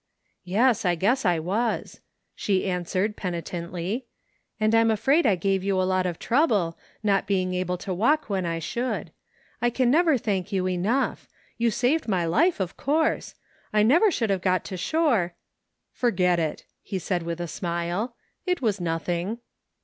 "Yes, 0.43 0.83
I 0.83 0.95
guess 0.95 1.25
I 1.25 1.37
was," 1.37 2.01
she 2.33 2.65
answered 2.67 3.15
penitently," 3.15 4.07
and 4.59 4.73
I'ni 4.73 4.89
afraid 4.93 5.27
I 5.27 5.35
gave 5.35 5.63
you 5.63 5.79
a 5.79 5.85
lot 5.85 6.07
of 6.07 6.17
trouble, 6.17 6.75
not 7.03 7.27
being 7.27 7.53
< 7.53 7.53
able 7.53 7.77
to 7.77 7.93
walk 7.93 8.27
when 8.27 8.43
I 8.43 8.57
should. 8.57 9.11
I 9.61 9.69
can 9.69 9.91
never 9.91 10.17
thank 10.17 10.51
you 10.51 10.67
enough! 10.67 11.27
You 11.55 11.69
saved 11.69 12.07
my 12.07 12.25
life, 12.25 12.59
of 12.59 12.77
course! 12.77 13.35
I 13.71 13.83
never 13.83 14.09
should 14.09 14.31
have 14.31 14.41
got 14.41 14.65
to 14.65 14.75
shore 14.75 15.35
""Forget 16.01 16.39
it!" 16.39 16.65
he 16.81 16.97
said 16.97 17.21
with 17.21 17.39
a 17.39 17.47
smile," 17.47 18.15
it 18.47 18.59
was 18.59 18.81
nothing." 18.81 19.37